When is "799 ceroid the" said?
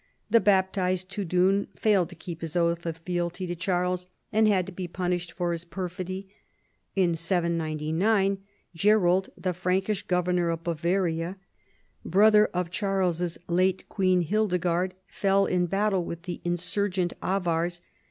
7.13-9.53